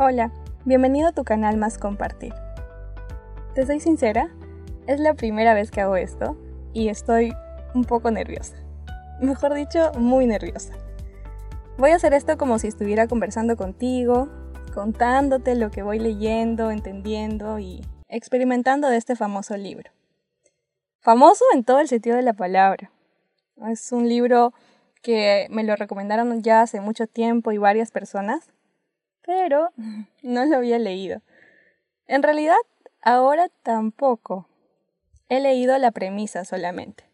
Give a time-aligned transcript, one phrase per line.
[0.00, 0.30] Hola,
[0.64, 2.32] bienvenido a tu canal Más Compartir.
[3.56, 4.30] Te soy sincera,
[4.86, 6.36] es la primera vez que hago esto
[6.72, 7.34] y estoy
[7.74, 8.54] un poco nerviosa.
[9.20, 10.72] Mejor dicho, muy nerviosa.
[11.78, 14.28] Voy a hacer esto como si estuviera conversando contigo,
[14.72, 19.90] contándote lo que voy leyendo, entendiendo y experimentando de este famoso libro.
[21.00, 22.92] Famoso en todo el sentido de la palabra.
[23.66, 24.52] Es un libro
[25.02, 28.52] que me lo recomendaron ya hace mucho tiempo y varias personas
[29.28, 29.74] pero
[30.22, 31.20] no lo había leído.
[32.06, 32.56] En realidad,
[33.02, 34.48] ahora tampoco.
[35.28, 37.04] He leído la premisa solamente.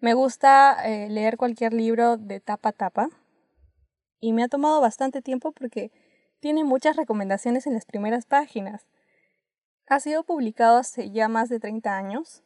[0.00, 3.08] Me gusta eh, leer cualquier libro de tapa a tapa
[4.18, 5.92] y me ha tomado bastante tiempo porque
[6.40, 8.86] tiene muchas recomendaciones en las primeras páginas.
[9.88, 12.42] Ha sido publicado hace ya más de 30 años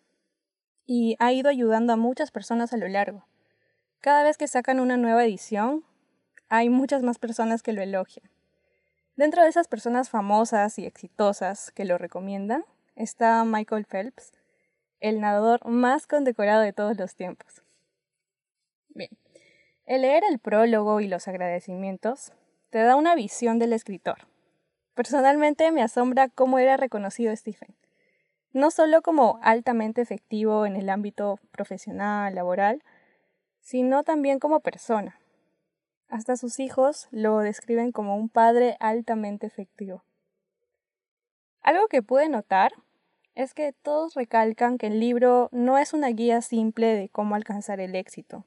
[0.84, 3.24] y ha ido ayudando a muchas personas a lo largo.
[4.00, 5.84] Cada vez que sacan una nueva edición,
[6.48, 8.35] hay muchas más personas que lo elogian.
[9.16, 14.32] Dentro de esas personas famosas y exitosas que lo recomiendan está Michael Phelps,
[15.00, 17.62] el nadador más condecorado de todos los tiempos.
[18.90, 19.08] Bien,
[19.86, 22.34] el leer el prólogo y los agradecimientos
[22.68, 24.18] te da una visión del escritor.
[24.92, 27.74] Personalmente me asombra cómo era reconocido Stephen,
[28.52, 32.82] no solo como altamente efectivo en el ámbito profesional, laboral,
[33.60, 35.18] sino también como persona.
[36.08, 40.04] Hasta sus hijos lo describen como un padre altamente efectivo.
[41.62, 42.72] Algo que pude notar
[43.34, 47.80] es que todos recalcan que el libro no es una guía simple de cómo alcanzar
[47.80, 48.44] el éxito.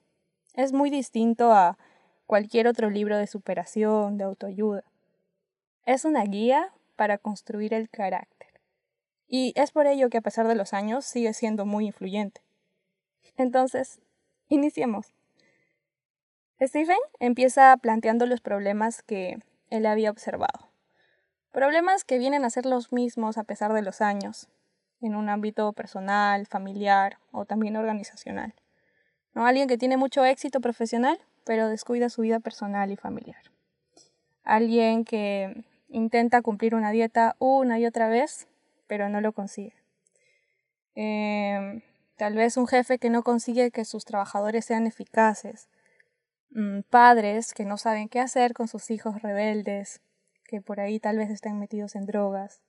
[0.56, 1.78] Es muy distinto a
[2.26, 4.84] cualquier otro libro de superación, de autoayuda.
[5.86, 8.50] Es una guía para construir el carácter.
[9.28, 12.42] Y es por ello que a pesar de los años sigue siendo muy influyente.
[13.38, 14.00] Entonces,
[14.48, 15.14] iniciemos.
[16.62, 20.70] Stephen empieza planteando los problemas que él había observado.
[21.52, 24.50] Problemas que vienen a ser los mismos a pesar de los años,
[25.02, 28.54] en un ámbito personal, familiar o también organizacional.
[29.34, 29.46] ¿No?
[29.46, 33.42] Alguien que tiene mucho éxito profesional, pero descuida su vida personal y familiar.
[34.44, 38.48] Alguien que intenta cumplir una dieta una y otra vez,
[38.88, 39.74] pero no lo consigue.
[40.96, 41.82] Em,
[42.18, 45.70] tal vez un jefe que no consigue que sus trabajadores sean eficaces
[46.52, 50.02] Mm, padres que no saben qué hacer con sus hijos rebeldes,
[50.46, 52.62] que por ahí tal vez estén metidos en drogas,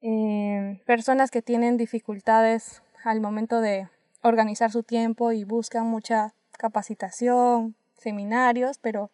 [0.00, 3.88] em, personas que tienen dificultades al momento de
[4.22, 9.10] organizar su tiempo y buscan mucha capacitación, seminarios, pero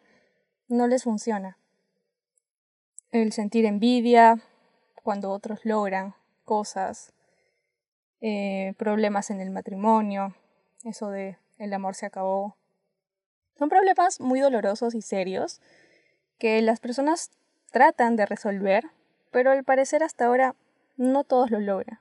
[0.67, 1.57] no les funciona.
[3.11, 4.41] El sentir envidia
[5.03, 6.13] cuando otros logran
[6.45, 7.13] cosas,
[8.21, 10.35] eh, problemas en el matrimonio,
[10.83, 12.58] eso de el amor se acabó,
[13.59, 15.59] son problemas muy dolorosos y serios
[16.37, 17.29] que las personas
[17.71, 18.85] tratan de resolver,
[19.31, 20.55] pero al parecer hasta ahora
[20.95, 21.99] no todos lo logran.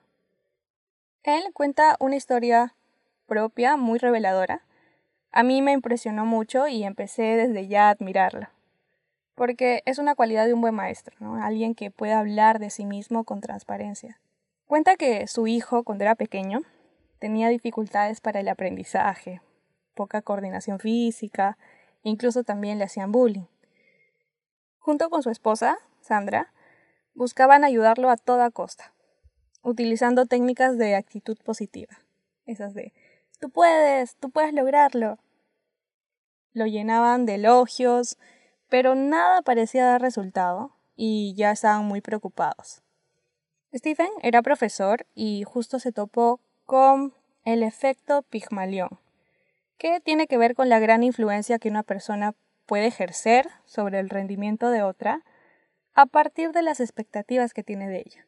[1.25, 2.75] Él cuenta una historia
[3.27, 4.63] propia muy reveladora.
[5.33, 8.53] A mí me impresionó mucho y empecé desde ya a admirarla,
[9.35, 13.25] porque es una cualidad de un buen maestro, alguien que puede hablar de sí mismo
[13.25, 14.21] con transparencia.
[14.69, 16.61] Cuenta que su hijo, cuando era pequeño,
[17.19, 19.41] tenía dificultades para el aprendizaje,
[19.99, 21.59] poca coordinación física,
[22.05, 23.47] incluso también le hacían bullying.
[24.79, 26.53] Junto con su esposa, Sandra,
[27.15, 28.93] buscaban ayudarlo a toda costa,
[29.63, 31.99] utilizando técnicas de actitud positiva,
[32.47, 32.93] esas de
[33.41, 35.19] tú puedes, tú puedes lograrlo.
[36.53, 38.19] Lo llenaban de elogios,
[38.69, 42.83] pero nada parecía dar resultado y ya estaban muy preocupados.
[43.75, 49.01] Stephen era profesor y justo se topó con el efecto Pigmalión,
[49.79, 52.35] que tiene que ver con la gran influencia que una persona
[52.67, 55.25] puede ejercer sobre el rendimiento de otra
[55.95, 58.27] a partir de las expectativas que tiene de ella,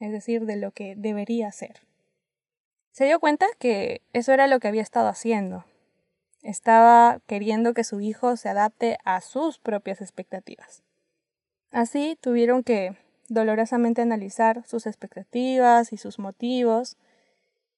[0.00, 1.82] es decir, de lo que debería ser.
[2.92, 5.64] Se dio cuenta que eso era lo que había estado haciendo.
[6.42, 10.82] Estaba queriendo que su hijo se adapte a sus propias expectativas.
[11.72, 12.96] Así tuvieron que
[13.28, 16.96] dolorosamente analizar sus expectativas y sus motivos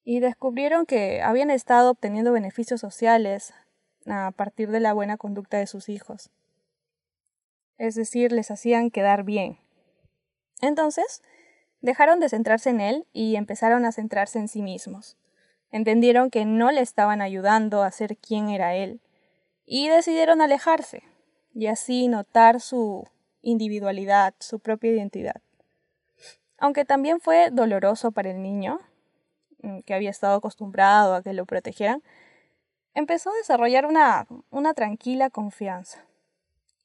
[0.07, 3.53] y descubrieron que habían estado obteniendo beneficios sociales
[4.07, 6.31] a partir de la buena conducta de sus hijos.
[7.77, 9.59] Es decir, les hacían quedar bien.
[10.63, 11.23] Entonces,
[11.81, 15.17] dejaron de centrarse en él y empezaron a centrarse en sí mismos.
[15.73, 19.01] Entendieron que no le estaban ayudando a ser quien era él
[19.65, 21.03] y decidieron alejarse
[21.53, 23.09] y así notar su
[23.43, 25.43] individualidad, su propia identidad.
[26.59, 28.79] Aunque también fue doloroso para el niño,
[29.85, 32.03] que había estado acostumbrado a que lo protegieran,
[32.95, 36.05] empezó a desarrollar una, una tranquila confianza.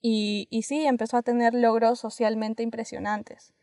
[0.01, 3.53] Y, y sí, empezó a tener logros socialmente impresionantes.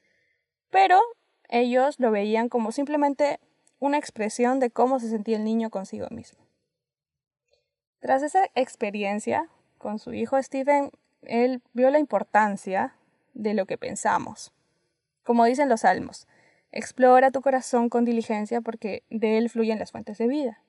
[0.71, 1.01] Pero
[1.49, 3.41] ellos lo veían como simplemente
[3.81, 6.41] una expresión de cómo se sentía el niño consigo mismo.
[8.01, 9.49] Tras esa experiencia
[9.79, 10.91] con su hijo Steven,
[11.23, 12.95] él vio la importancia
[13.35, 14.53] de lo que pensamos.
[15.25, 16.27] Como dicen los salmos,
[16.73, 20.63] explora tu corazón con diligencia porque de él fluyen las fuentes de vida.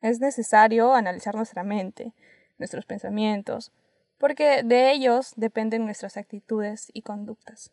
[0.00, 2.12] Es necesario analizar nuestra mente,
[2.58, 3.72] nuestros pensamientos,
[4.18, 7.70] porque de ellos dependen nuestras actitudes y conductas.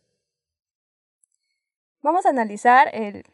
[2.02, 3.26] Vamos a analizar el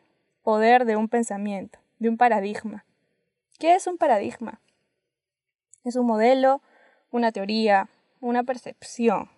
[0.42, 2.86] poder de un pensamiento, de un paradigma.
[3.60, 4.62] ¿Qué es un paradigma?
[5.84, 6.62] Es un modelo,
[7.12, 7.90] una teoría,
[8.20, 9.30] una percepción.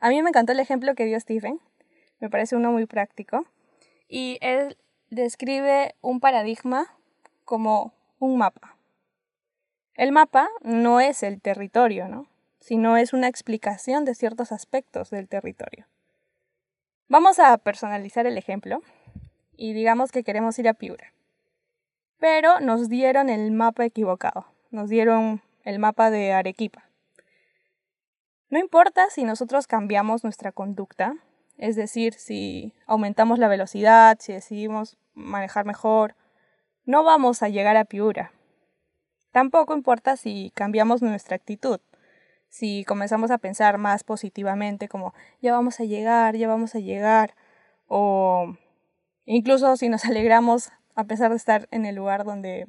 [0.00, 1.60] A mí me encantó el ejemplo que dio Stephen,
[2.22, 3.44] me parece uno muy práctico,
[4.08, 4.78] y él
[5.10, 6.86] describe un paradigma
[7.44, 8.76] como un mapa.
[9.94, 12.26] El mapa no es el territorio, ¿no?
[12.62, 15.86] sino es una explicación de ciertos aspectos del territorio.
[17.08, 18.82] Vamos a personalizar el ejemplo
[19.56, 21.12] y digamos que queremos ir a Piura.
[22.18, 26.88] Pero nos dieron el mapa equivocado, nos dieron el mapa de Arequipa.
[28.48, 31.16] No importa si nosotros cambiamos nuestra conducta,
[31.62, 36.16] es decir, si aumentamos la velocidad, si decidimos manejar mejor,
[36.86, 38.32] no vamos a llegar a Piura.
[39.30, 41.78] Tampoco importa si cambiamos nuestra actitud,
[42.48, 47.36] si comenzamos a pensar más positivamente, como ya vamos a llegar, ya vamos a llegar,
[47.86, 48.56] o
[49.24, 52.66] incluso si nos alegramos a pesar de estar en el lugar donde,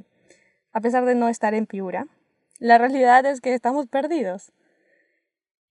[0.72, 2.06] a pesar de no estar en Piura,
[2.60, 4.52] la realidad es que estamos perdidos.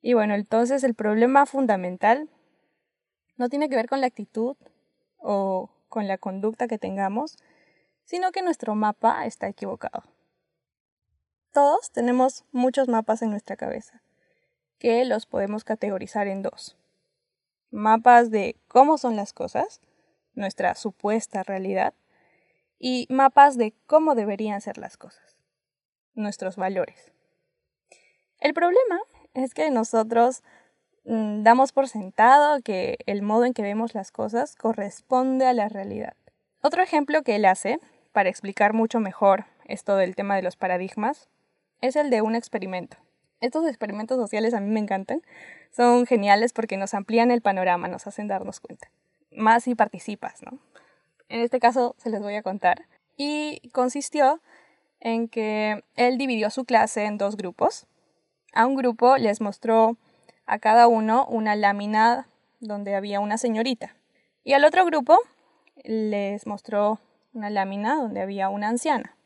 [0.01, 2.29] Y bueno, entonces el problema fundamental
[3.37, 4.57] no tiene que ver con la actitud
[5.19, 7.37] o con la conducta que tengamos,
[8.05, 10.03] sino que nuestro mapa está equivocado.
[11.53, 14.03] Todos tenemos muchos mapas en nuestra cabeza,
[14.79, 16.79] que los podemos categorizar en dos.
[17.71, 19.81] Mapas de cómo son las cosas,
[20.35, 21.95] nuestra supuesta realidad,
[22.79, 25.37] y mapas de cómo deberían ser las cosas,
[26.15, 27.13] nuestros valores.
[28.41, 29.01] El problema
[29.35, 30.43] es que nosotros
[31.05, 36.15] damos por sentado que el modo en que vemos las cosas corresponde a la realidad.
[36.63, 37.81] Otro ejemplo que él hace,
[38.13, 41.29] para explicar mucho mejor esto del tema de los paradigmas,
[41.81, 42.97] es el de un experimento.
[43.41, 45.23] Estos experimentos sociales a mí me encantan,
[45.73, 48.89] son geniales porque nos amplían el panorama, nos hacen darnos cuenta.
[49.33, 50.59] Más si participas, ¿no?
[51.29, 52.87] En este caso se les voy a contar.
[53.17, 54.41] Y consistió
[55.01, 57.87] en que él dividió su clase en dos grupos
[58.53, 59.97] a un grupo les mostró
[60.53, 62.29] a cada uno una lámina
[62.61, 63.97] donde había una señorita.
[64.45, 65.19] Y al otro grupo
[65.83, 67.01] les mostró
[67.33, 69.17] una lámina donde había una anciana.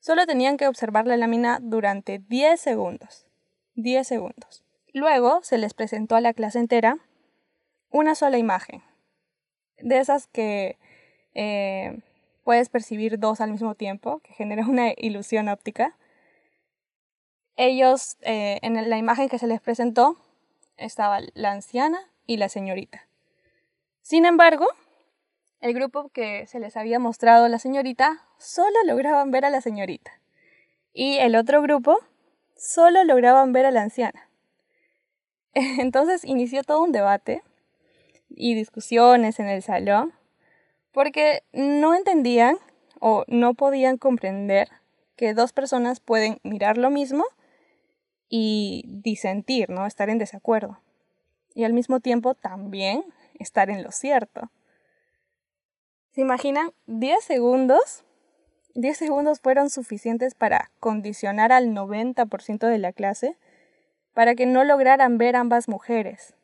[0.00, 3.26] Solo tenían que observar la lámina durante 10 segundos.
[3.74, 4.64] 10 segundos.
[4.94, 6.96] Luego se les presentó a la clase entera
[7.90, 8.82] una sola imagen.
[9.76, 10.78] De esas que
[11.34, 12.00] eh,
[12.42, 15.94] puedes percibir dos al mismo tiempo, que genera una ilusión óptica
[17.60, 20.16] ellos, eh, en la imagen que se les presentó,
[20.80, 23.06] estaba la anciana y la señorita.
[24.02, 24.66] Sin embargo,
[25.60, 30.10] el grupo que se les había mostrado la señorita solo lograban ver a la señorita.
[30.92, 31.98] Y el otro grupo
[32.56, 34.28] solo lograban ver a la anciana.
[35.54, 37.42] Entonces inició todo un debate
[38.28, 40.14] y discusiones en el salón
[40.92, 42.56] porque no entendían
[43.00, 44.68] o no podían comprender
[45.16, 47.24] que dos personas pueden mirar lo mismo
[48.30, 49.84] y disentir, ¿no?
[49.84, 50.78] Estar en desacuerdo.
[51.54, 53.04] Y al mismo tiempo también
[53.38, 54.50] estar en lo cierto.
[56.12, 56.72] ¿Se imaginan?
[56.86, 58.04] 10 segundos.
[58.74, 63.36] 10 segundos fueron suficientes para condicionar al 90% de la clase
[64.14, 66.34] para que no lograran ver ambas mujeres.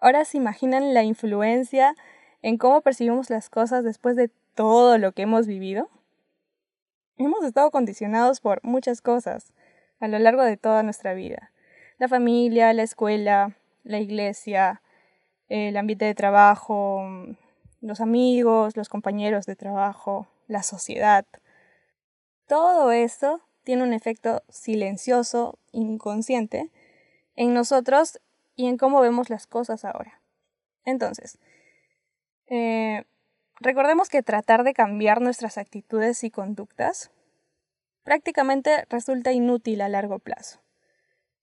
[0.00, 1.94] Ahora se imaginan la influencia
[2.42, 5.88] en cómo percibimos las cosas después de todo lo que hemos vivido.
[7.16, 9.52] Hemos estado condicionados por muchas cosas,
[10.00, 11.50] a lo largo de toda nuestra vida.
[11.98, 14.82] La familia, la escuela, la iglesia,
[15.48, 17.06] el ambiente de trabajo,
[17.80, 21.24] los amigos, los compañeros de trabajo, la sociedad.
[22.46, 26.70] Todo esto tiene un efecto silencioso, inconsciente,
[27.36, 28.20] en nosotros
[28.56, 30.20] y en cómo vemos las cosas ahora.
[30.84, 31.38] Entonces,
[32.46, 33.04] eh,
[33.60, 37.10] recordemos que tratar de cambiar nuestras actitudes y conductas
[38.08, 40.60] prácticamente resulta inútil a largo plazo.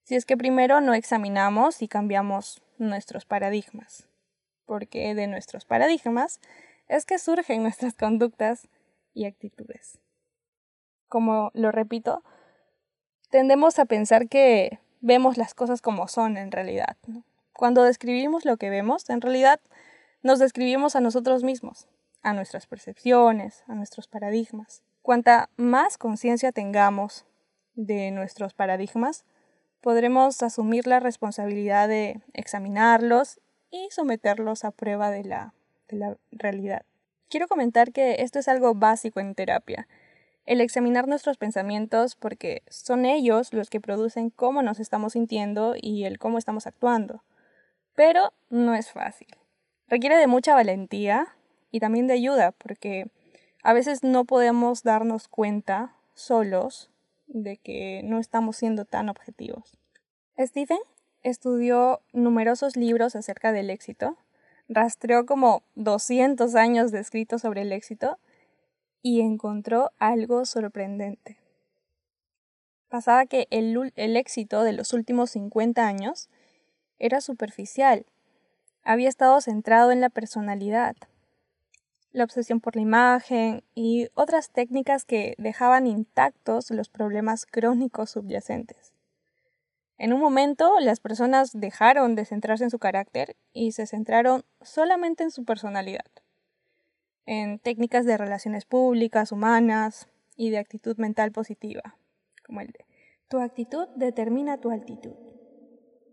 [0.03, 4.07] Si es que primero no examinamos y cambiamos nuestros paradigmas,
[4.65, 6.39] porque de nuestros paradigmas
[6.87, 8.67] es que surgen nuestras conductas
[9.13, 9.99] y actitudes.
[11.07, 12.23] Como lo repito,
[13.29, 16.97] tendemos a pensar que vemos las cosas como son en realidad.
[17.53, 19.59] Cuando describimos lo que vemos, en realidad
[20.23, 21.87] nos describimos a nosotros mismos,
[22.23, 24.81] a nuestras percepciones, a nuestros paradigmas.
[25.05, 27.27] Cuanta más conciencia tengamos
[27.75, 29.23] de nuestros paradigmas,
[29.79, 35.53] podremos asumir la responsabilidad de examinarlos y someterlos a prueba de la,
[35.89, 36.85] de la realidad.
[37.29, 39.87] Quiero comentar que esto es algo básico en terapia,
[40.47, 46.05] el examinar nuestros pensamientos porque son ellos los que producen cómo nos estamos sintiendo y
[46.05, 47.21] el cómo estamos actuando.
[47.93, 49.27] Pero no es fácil.
[49.87, 51.27] Requiere de mucha valentía
[51.69, 53.05] y también de ayuda porque
[53.65, 56.91] a veces no podemos darnos cuenta solos
[57.25, 59.79] de que no estamos siendo tan objetivos.
[60.37, 60.77] Stephen
[61.23, 64.19] estudió numerosos libros acerca del éxito,
[64.69, 68.19] rastreó como 200 años de escritos sobre el éxito
[69.01, 71.39] y encontró algo sorprendente.
[72.87, 76.29] Pasaba que el, el éxito de los últimos 50 años
[76.99, 78.05] era superficial,
[78.83, 80.95] había estado centrado en la personalidad,
[82.15, 88.93] la obsesión por la imagen y otras técnicas que dejaban intactos los problemas crónicos subyacentes.
[89.97, 95.23] En un momento las personas dejaron de centrarse en su carácter y se centraron solamente
[95.23, 96.05] en su personalidad
[97.25, 101.97] en técnicas de relaciones públicas, humanas y de actitud mental positiva,
[102.45, 102.85] como el de
[103.27, 105.15] tu actitud determina tu altitud.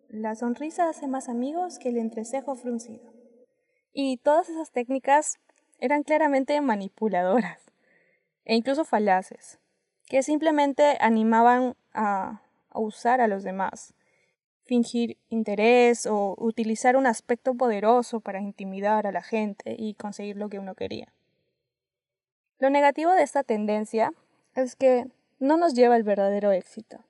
[0.09, 3.12] La sonrisa hace más amigos que el entrecejo fruncido.
[3.92, 5.38] Y todas esas técnicas
[5.83, 7.61] eran claramente manipuladoras
[8.45, 9.59] e incluso falaces,
[10.07, 13.93] que simplemente animaban a, a usar a los demás,
[14.65, 20.49] fingir interés o utilizar un aspecto poderoso para intimidar a la gente y conseguir lo
[20.49, 21.12] que uno quería.
[22.61, 24.12] Lo negativo de esta tendencia
[24.55, 25.09] es que
[25.41, 27.01] no nos lleva al verdadero éxito.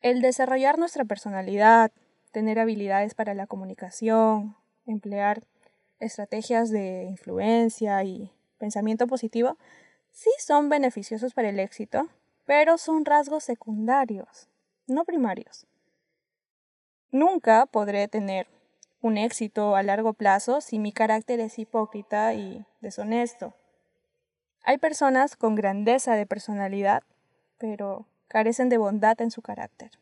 [0.00, 1.92] El desarrollar nuestra personalidad,
[2.32, 5.44] tener habilidades para la comunicación, emplear
[6.00, 9.56] estrategias de influencia y pensamiento positivo,
[10.10, 12.08] sí son beneficiosos para el éxito,
[12.44, 14.48] pero son rasgos secundarios,
[14.86, 15.66] no primarios.
[17.10, 18.46] Nunca podré tener
[19.00, 23.54] un éxito a largo plazo si mi carácter es hipócrita y deshonesto.
[24.64, 27.04] Hay personas con grandeza de personalidad,
[27.58, 29.92] pero carecen de bondad en su carácter.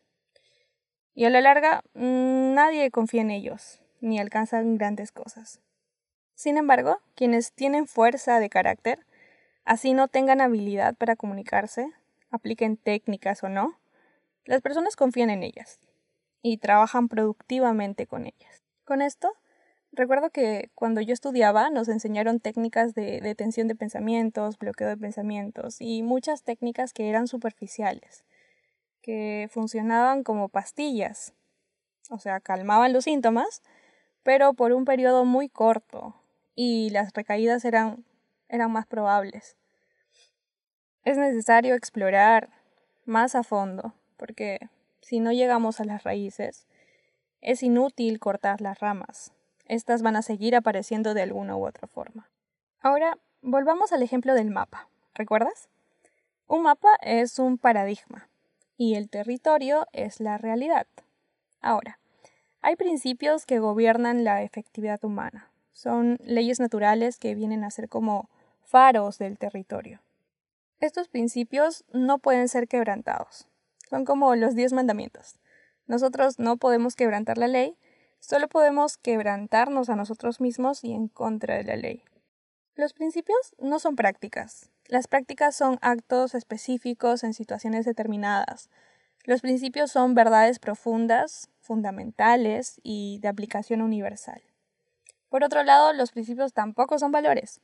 [1.13, 5.61] Y a la larga, mm, nadie confía en ellos, ni alcanzan grandes cosas.
[6.35, 8.99] Sin embargo, quienes tienen fuerza de carácter,
[9.63, 11.89] así no tengan habilidad para comunicarse,
[12.29, 13.79] apliquen técnicas o no,
[14.43, 15.79] las personas confían en ellas
[16.41, 18.63] y trabajan productivamente con ellas.
[18.83, 19.31] Con esto,
[19.93, 25.77] recuerdo que cuando yo estudiaba nos enseñaron técnicas de detención de pensamientos, bloqueo de pensamientos
[25.79, 28.25] y muchas técnicas que eran superficiales,
[29.01, 31.33] que funcionaban como pastillas,
[32.09, 33.63] o sea, calmaban los síntomas,
[34.21, 36.13] pero por un periodo muy corto
[36.55, 38.05] y las recaídas eran,
[38.49, 39.57] eran más probables.
[41.03, 42.49] Es necesario explorar
[43.05, 44.59] más a fondo, porque
[45.01, 46.65] si no llegamos a las raíces,
[47.41, 49.31] es inútil cortar las ramas.
[49.67, 52.29] Estas van a seguir apareciendo de alguna u otra forma.
[52.81, 54.87] Ahora, volvamos al ejemplo del mapa.
[55.13, 55.69] ¿Recuerdas?
[56.47, 58.27] Un mapa es un paradigma
[58.77, 60.87] y el territorio es la realidad.
[61.61, 61.99] Ahora,
[62.61, 65.49] hay principios que gobiernan la efectividad humana.
[65.75, 68.29] Son leyes naturales que vienen a ser como
[68.63, 70.01] faros del territorio.
[70.79, 73.49] Estos principios no pueden ser quebrantados.
[73.89, 75.35] Son como los diez mandamientos.
[75.85, 77.77] Nosotros no podemos quebrantar la ley,
[78.21, 82.03] solo podemos quebrantarnos a nosotros mismos y en contra de la ley.
[82.75, 84.69] Los principios no son prácticas.
[84.87, 88.69] Las prácticas son actos específicos en situaciones determinadas.
[89.25, 94.41] Los principios son verdades profundas, fundamentales y de aplicación universal.
[95.35, 97.59] Por otro lado, los principios tampoco son valores.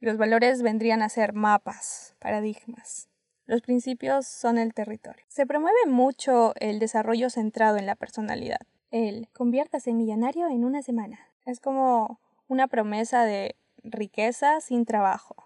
[0.00, 3.08] Los valores vendrían a ser mapas, paradigmas.
[3.46, 5.24] Los principios son el territorio.
[5.28, 8.58] Se promueve mucho el desarrollo centrado en la personalidad.
[8.90, 11.20] El conviértase en millonario en una semana.
[11.46, 12.18] Es como
[12.48, 13.54] una promesa de
[13.84, 15.36] riqueza sin trabajo,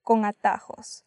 [0.00, 1.04] con atajos.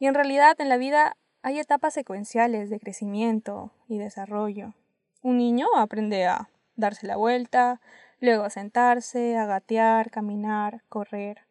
[0.00, 4.74] Y en realidad en la vida hay etapas secuenciales de crecimiento y desarrollo.
[5.22, 7.80] Un niño aprende a darse la vuelta,
[8.20, 11.46] luego sentarse, a gatear, caminar, correr.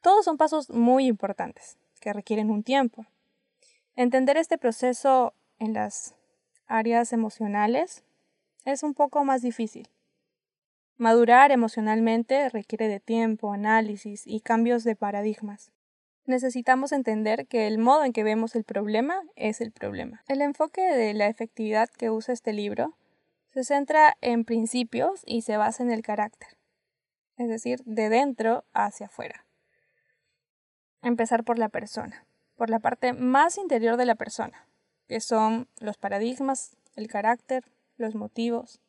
[0.00, 3.06] Todos son pasos muy importantes, que requieren un tiempo.
[3.94, 6.14] Entender este proceso en las
[6.66, 8.02] áreas emocionales
[8.64, 9.88] es un poco más difícil.
[10.96, 15.72] Madurar emocionalmente requiere de tiempo, análisis y cambios de paradigmas.
[16.24, 20.22] necesitamos entender que el modo en que vemos el problema es el problema.
[20.28, 22.94] El enfoque de la efectividad que usa este libro
[23.52, 26.56] se centra en principios y se basa en el carácter,
[27.36, 29.44] es decir, de dentro hacia afuera.
[31.02, 32.24] Empezar por la persona,
[32.56, 34.66] por la parte más interior de la persona,
[35.06, 37.64] que son los paradigmas, el carácter,
[37.96, 38.80] los motivos.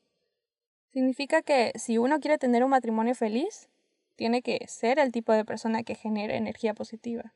[0.91, 3.67] Significa que si uno quiere tener un matrimonio feliz,
[4.15, 7.34] tiene que ser el tipo de persona que genere energía positiva.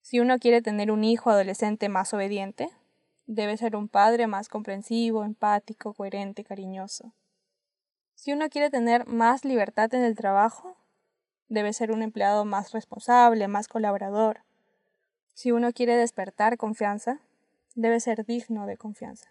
[0.00, 2.70] Si uno quiere tener un hijo adolescente más obediente,
[3.28, 7.12] debe ser un padre más comprensivo, empático, coherente, cariñoso.
[8.14, 10.76] Si uno quiere tener más libertad en el trabajo,
[11.48, 14.40] debe ser un empleado más responsable, más colaborador.
[15.34, 17.20] Si uno quiere despertar confianza,
[17.74, 19.30] debe ser digno de confianza.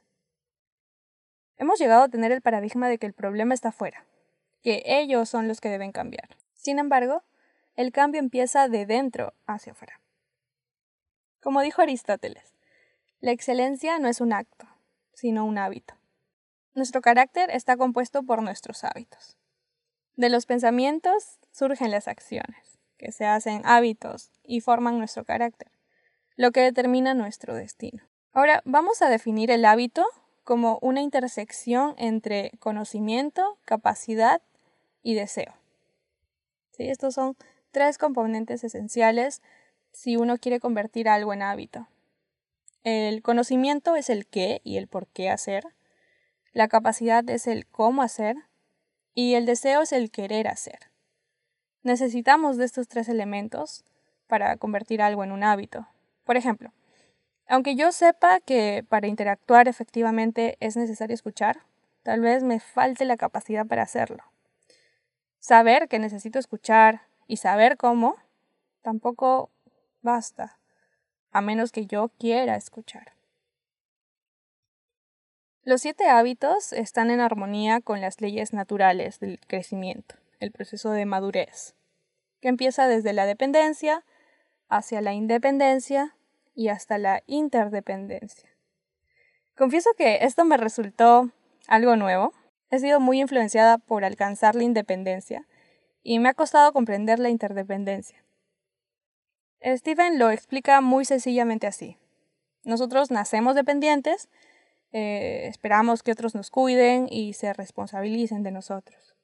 [1.58, 4.06] Hemos llegado a tener el paradigma de que el problema está fuera,
[4.62, 6.30] que ellos son los que deben cambiar.
[6.54, 7.24] Sin embargo,
[7.76, 10.00] el cambio empieza de dentro hacia afuera.
[11.42, 12.57] Como dijo Aristóteles,
[13.20, 14.68] la excelencia no es un acto,
[15.14, 15.96] sino un hábito.
[16.76, 19.38] Nuestro carácter está compuesto por nuestros hábitos.
[20.16, 25.72] De los pensamientos surgen las acciones, que se hacen hábitos y forman nuestro carácter,
[26.36, 28.04] lo que determina nuestro destino.
[28.34, 30.06] Ahora vamos a definir el hábito
[30.44, 34.42] como una intersección entre conocimiento, capacidad
[35.02, 35.54] y deseo.
[36.78, 37.36] Estos son
[37.72, 39.42] tres componentes esenciales
[39.92, 41.88] si uno quiere convertir algo en hábito.
[42.84, 45.64] El conocimiento es el qué y el por qué hacer.
[46.54, 48.36] La capacidad es el cómo hacer.
[49.14, 50.92] Y el deseo es el querer hacer.
[51.84, 53.84] Necesitamos de estos tres elementos
[54.28, 55.88] para convertir algo en un hábito.
[56.24, 56.72] Por ejemplo,
[57.48, 61.62] aunque yo sepa que para interactuar efectivamente es necesario escuchar,
[62.04, 64.24] tal vez me falte la capacidad para hacerlo.
[65.40, 68.18] Saber que necesito escuchar y saber cómo
[68.82, 69.50] tampoco
[70.02, 70.60] basta,
[71.38, 73.14] a menos que yo quiera escuchar.
[75.64, 81.06] Los siete hábitos están en armonía con las leyes naturales del crecimiento, el proceso de
[81.06, 81.76] madurez,
[82.42, 84.04] que empieza desde la dependencia
[84.70, 86.16] hacia la independencia
[86.56, 88.50] y hasta la interdependencia.
[89.56, 91.30] Confieso que esto me resultó
[91.68, 92.34] algo nuevo,
[92.70, 95.48] He sido muy influenciada por alcanzar la independencia
[96.04, 98.27] y me ha costado comprender la interdependencia.
[99.64, 101.98] Steven lo explica muy sencillamente así.
[102.64, 104.30] Nosotros nacemos dependientes,
[104.92, 109.16] eh, esperamos que otros nos cuiden y se responsabilicen de nosotros.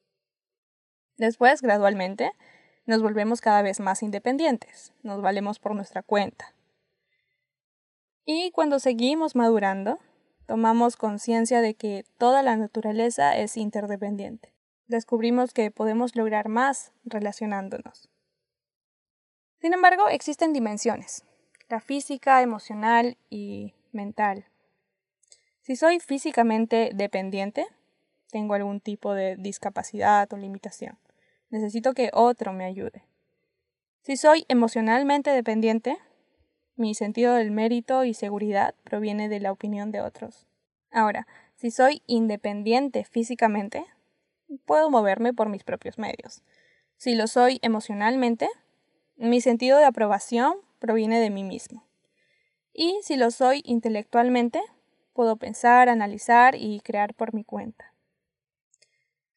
[1.18, 2.32] Después, gradualmente,
[2.86, 6.54] nos volvemos cada vez más independientes, nos valemos por nuestra cuenta.
[8.26, 10.00] Y cuando seguimos madurando,
[10.46, 14.54] tomamos conciencia de que toda la naturaleza es interdependiente.
[14.88, 18.10] Descubrimos que podemos lograr más relacionándonos.
[19.64, 21.24] Sin embargo, existen dimensiones,
[21.70, 24.44] la física, emocional y mental.
[25.62, 27.66] Si soy físicamente dependiente,
[28.30, 31.00] tengo algún tipo de discapacidad o limitación.
[31.50, 33.06] Necesito que otro me ayude.
[34.02, 35.98] Si soy emocionalmente dependiente,
[36.76, 40.46] mi sentido del mérito y seguridad proviene de la opinión de otros.
[40.92, 43.86] Ahora, si soy independiente físicamente,
[44.66, 46.44] puedo moverme por mis propios medios.
[46.98, 48.50] Si lo soy emocionalmente,
[49.16, 51.86] mi sentido de aprobación proviene de mí mismo.
[52.74, 54.62] Y si lo soy intelectualmente,
[55.14, 57.94] puedo pensar, analizar y crear por mi cuenta.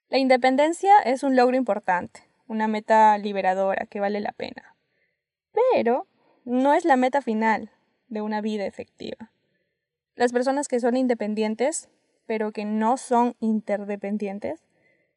[0.08, 4.76] La independencia es un logro importante, una meta liberadora que vale la pena.
[5.72, 6.06] Pero
[6.44, 7.70] no es la meta final
[8.08, 9.32] de una vida efectiva.
[10.14, 11.88] Las personas que son independientes,
[12.24, 14.64] pero que no son interdependientes,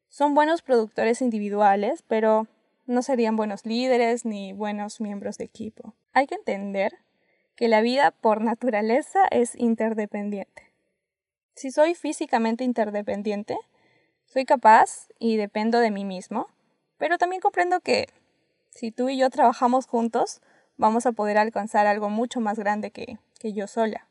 [0.08, 2.48] son buenos productores individuales, pero
[2.90, 5.94] no serían buenos líderes ni buenos miembros de equipo.
[6.12, 6.98] Hay que entender
[7.54, 10.72] que la vida por naturaleza es interdependiente.
[11.54, 13.56] Si soy físicamente interdependiente,
[14.26, 16.48] soy capaz y dependo de mí mismo,
[16.98, 18.08] pero también comprendo que
[18.70, 20.40] si tú y yo trabajamos juntos,
[20.76, 24.08] vamos a poder alcanzar algo mucho más grande que, que yo sola.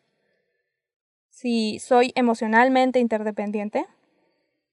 [1.29, 3.85] Si soy emocionalmente interdependiente,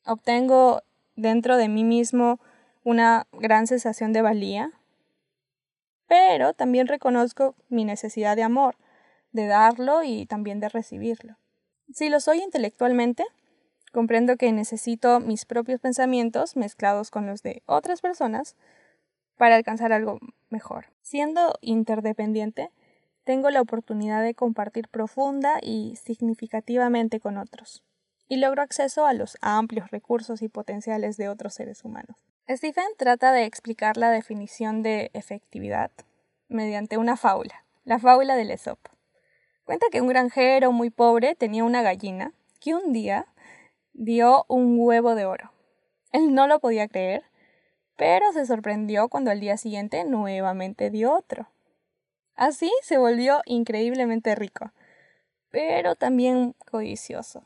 [0.05, 0.83] obtengo
[1.17, 2.39] dentro de mí mismo
[2.87, 4.71] una gran sensación de valía,
[6.07, 8.77] pero también reconozco mi necesidad de amor,
[9.33, 11.37] de darlo y también de recibirlo.
[11.93, 13.25] Si lo soy intelectualmente,
[13.93, 18.55] comprendo que necesito mis propios pensamientos mezclados con los de otras personas
[19.37, 20.87] para alcanzar algo mejor.
[21.03, 22.71] Siendo interdependiente,
[23.25, 27.83] tengo la oportunidad de compartir profunda y significativamente con otros,
[28.29, 32.36] y logro acceso a los amplios recursos y potenciales de otros seres humanos.
[32.49, 35.91] Stephen trata de explicar la definición de efectividad
[36.49, 38.79] mediante una fábula, la fábula del Aesop.
[39.65, 43.27] Cuenta que un granjero muy pobre tenía una gallina que un día
[43.95, 45.51] dio un huevo de oro.
[46.13, 47.25] Él no lo podía creer,
[47.97, 51.49] pero se sorprendió cuando al día siguiente nuevamente dio otro.
[52.37, 54.71] Así se volvió increíblemente rico,
[55.51, 57.43] pero también codicioso.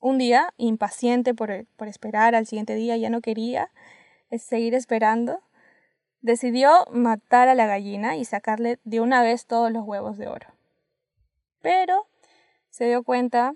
[0.00, 1.52] Un día, impaciente por,
[1.86, 3.70] esperar al siguiente día, ya no quería
[4.38, 5.40] seguir esperando,
[6.20, 10.48] decidió matar a la gallina y sacarle de una vez todos los huevos de oro.
[11.62, 12.06] Pero
[12.70, 13.54] se dio cuenta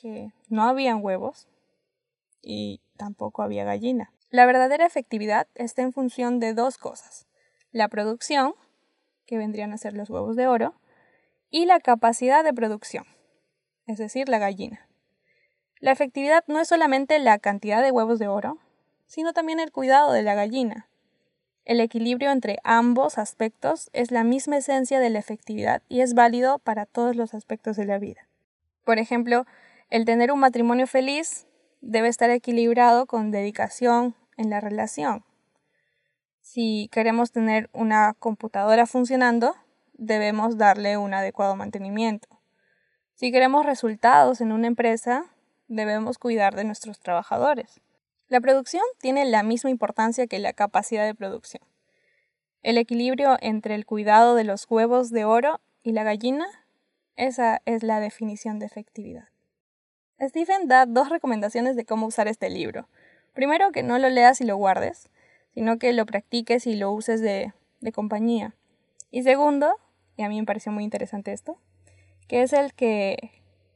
[0.00, 1.48] que no habían huevos
[2.40, 4.12] y tampoco había gallina.
[4.30, 7.26] La verdadera efectividad está en función de dos cosas.
[7.70, 8.54] La producción,
[9.26, 10.74] que vendrían a ser los huevos de oro,
[11.50, 13.04] y la capacidad de producción,
[13.86, 14.88] es decir, la gallina.
[15.80, 18.58] La efectividad no es solamente la cantidad de huevos de oro,
[19.12, 20.88] sino también el cuidado de la gallina.
[21.66, 26.58] El equilibrio entre ambos aspectos es la misma esencia de la efectividad y es válido
[26.60, 28.26] para todos los aspectos de la vida.
[28.84, 29.44] Por ejemplo,
[29.90, 31.46] el tener un matrimonio feliz
[31.82, 35.26] debe estar equilibrado con dedicación en la relación.
[36.40, 39.54] Si queremos tener una computadora funcionando,
[39.92, 42.28] debemos darle un adecuado mantenimiento.
[43.14, 45.26] Si queremos resultados en una empresa,
[45.68, 47.82] debemos cuidar de nuestros trabajadores.
[48.32, 51.62] La producción tiene la misma importancia que la capacidad de producción.
[52.62, 56.46] El equilibrio entre el cuidado de los huevos de oro y la gallina,
[57.16, 59.28] esa es la definición de efectividad.
[60.18, 62.88] Stephen da dos recomendaciones de cómo usar este libro.
[63.34, 65.10] Primero, que no lo leas y lo guardes,
[65.52, 68.54] sino que lo practiques y lo uses de, de compañía.
[69.10, 69.76] Y segundo,
[70.16, 71.58] y a mí me pareció muy interesante esto,
[72.28, 73.30] que es el que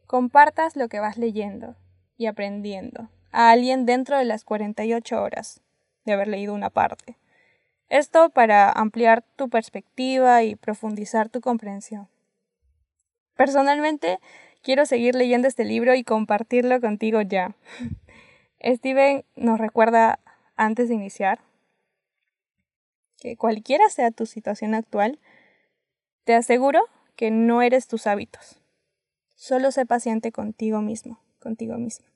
[0.06, 1.76] compartas lo que vas leyendo
[2.16, 5.60] y aprendiendo a alguien dentro de las 48 horas
[6.04, 7.16] de haber leído una parte.
[7.88, 12.08] Esto para ampliar tu perspectiva y profundizar tu comprensión.
[13.36, 14.18] Personalmente,
[14.62, 17.54] quiero seguir leyendo este libro y compartirlo contigo ya.
[18.64, 20.18] Steven nos recuerda
[20.56, 21.40] antes de iniciar
[23.18, 25.18] que cualquiera sea tu situación actual,
[26.24, 26.80] te aseguro
[27.14, 28.60] que no eres tus hábitos.
[29.34, 32.06] Solo sé paciente contigo mismo, contigo mismo.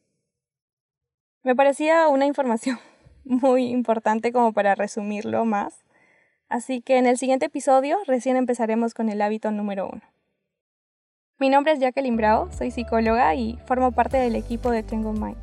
[1.43, 2.79] Me parecía una información
[3.25, 5.85] muy importante como para resumirlo más.
[6.49, 10.03] Así que en el siguiente episodio recién empezaremos con el hábito número uno.
[11.39, 15.39] Mi nombre es Jacqueline Bravo, soy psicóloga y formo parte del equipo de Tengo Mind.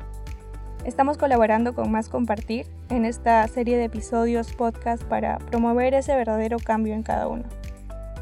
[0.84, 6.58] Estamos colaborando con Más Compartir en esta serie de episodios podcast para promover ese verdadero
[6.58, 7.44] cambio en cada uno.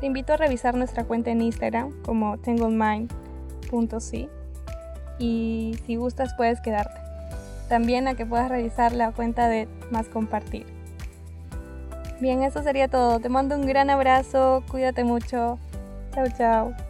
[0.00, 4.30] Te invito a revisar nuestra cuenta en Instagram como tengomind.si
[5.18, 7.05] y si gustas puedes quedarte.
[7.68, 10.66] También a que puedas revisar la cuenta de Más Compartir.
[12.20, 13.20] Bien, eso sería todo.
[13.20, 15.58] Te mando un gran abrazo, cuídate mucho.
[16.14, 16.85] Chao, chao.